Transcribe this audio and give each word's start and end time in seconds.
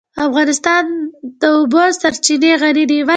افغانستان 0.27 0.85
په 1.39 1.47
د 1.51 1.53
اوبو 1.57 1.83
سرچینې 2.01 2.51
غني 2.61 2.85
دی. 2.91 2.99